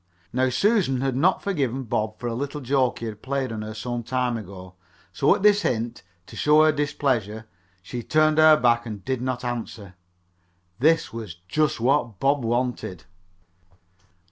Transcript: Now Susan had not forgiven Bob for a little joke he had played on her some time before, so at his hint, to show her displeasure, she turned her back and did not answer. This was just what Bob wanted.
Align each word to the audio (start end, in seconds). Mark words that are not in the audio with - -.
Now 0.33 0.49
Susan 0.49 1.01
had 1.01 1.15
not 1.15 1.43
forgiven 1.43 1.83
Bob 1.83 2.17
for 2.17 2.25
a 2.25 2.33
little 2.33 2.59
joke 2.59 2.97
he 2.97 3.05
had 3.05 3.21
played 3.21 3.51
on 3.51 3.61
her 3.61 3.75
some 3.75 4.01
time 4.01 4.33
before, 4.33 4.73
so 5.13 5.35
at 5.35 5.43
his 5.45 5.61
hint, 5.61 6.01
to 6.25 6.35
show 6.35 6.63
her 6.63 6.71
displeasure, 6.71 7.45
she 7.83 8.01
turned 8.01 8.39
her 8.39 8.57
back 8.59 8.87
and 8.87 9.05
did 9.05 9.21
not 9.21 9.45
answer. 9.45 9.93
This 10.79 11.13
was 11.13 11.35
just 11.47 11.79
what 11.79 12.19
Bob 12.19 12.43
wanted. 12.43 13.03